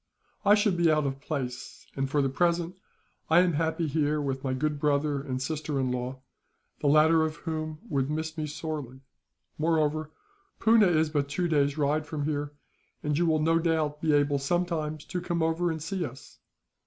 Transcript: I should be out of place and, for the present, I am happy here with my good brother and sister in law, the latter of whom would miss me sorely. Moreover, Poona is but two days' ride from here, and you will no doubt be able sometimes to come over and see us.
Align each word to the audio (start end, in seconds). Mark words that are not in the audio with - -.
I 0.43 0.55
should 0.55 0.77
be 0.77 0.89
out 0.89 1.05
of 1.05 1.21
place 1.21 1.85
and, 1.95 2.09
for 2.09 2.23
the 2.23 2.29
present, 2.29 2.75
I 3.29 3.41
am 3.41 3.53
happy 3.53 3.85
here 3.87 4.19
with 4.19 4.43
my 4.43 4.55
good 4.55 4.79
brother 4.79 5.21
and 5.21 5.39
sister 5.39 5.79
in 5.79 5.91
law, 5.91 6.21
the 6.79 6.87
latter 6.87 7.21
of 7.21 7.35
whom 7.35 7.77
would 7.87 8.09
miss 8.09 8.35
me 8.35 8.47
sorely. 8.47 9.01
Moreover, 9.59 10.09
Poona 10.59 10.87
is 10.87 11.11
but 11.11 11.29
two 11.29 11.47
days' 11.47 11.77
ride 11.77 12.07
from 12.07 12.25
here, 12.25 12.51
and 13.03 13.15
you 13.15 13.27
will 13.27 13.43
no 13.43 13.59
doubt 13.59 14.01
be 14.01 14.11
able 14.13 14.39
sometimes 14.39 15.05
to 15.05 15.21
come 15.21 15.43
over 15.43 15.69
and 15.69 15.83
see 15.83 16.03
us. 16.03 16.39